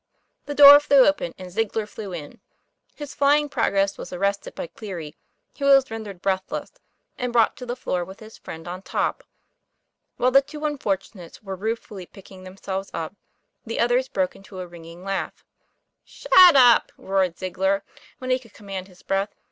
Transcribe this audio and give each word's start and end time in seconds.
The 0.47 0.55
door 0.55 0.79
flew 0.79 1.05
open, 1.05 1.35
and 1.37 1.51
Ziegler 1.51 1.85
flew 1.85 2.11
in. 2.11 2.39
His 2.95 3.13
flying 3.13 3.49
progress 3.49 3.99
was 3.99 4.11
arrested 4.11 4.55
by 4.55 4.65
Cleary, 4.65 5.15
who 5.59 5.65
was 5.65 5.91
rendered 5.91 6.23
breathless 6.23 6.71
and 7.19 7.31
brought 7.31 7.55
to 7.57 7.67
the 7.67 7.75
floor 7.75 8.03
with 8.03 8.19
his 8.19 8.39
friend 8.39 8.67
on 8.67 8.81
top. 8.81 9.23
While 10.17 10.31
the 10.31 10.41
two 10.41 10.65
unfortunates 10.65 11.43
were 11.43 11.55
ruefully 11.55 12.07
picking 12.07 12.43
themselves 12.45 12.89
up, 12.95 13.15
the 13.63 13.79
others 13.79 14.07
broke 14.07 14.35
into 14.35 14.57
a 14.59 14.65
ringing 14.65 15.03
laugh. 15.03 15.45
;< 15.03 15.45
Shut 16.03 16.55
up!" 16.55 16.91
roared 16.97 17.37
Ziegler, 17.37 17.83
when 18.17 18.31
he 18.31 18.39
could 18.39 18.55
com 18.55 18.65
mand 18.65 18.87
his 18.87 19.03
breath. 19.03 19.35